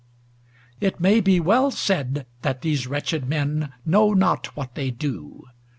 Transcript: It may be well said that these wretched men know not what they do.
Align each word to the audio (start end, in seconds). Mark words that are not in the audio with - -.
It 0.79 0.99
may 0.99 1.19
be 1.21 1.39
well 1.39 1.69
said 1.69 2.25
that 2.41 2.63
these 2.63 2.87
wretched 2.87 3.29
men 3.29 3.71
know 3.85 4.13
not 4.15 4.47
what 4.57 4.73
they 4.73 4.89
do. 4.89 5.43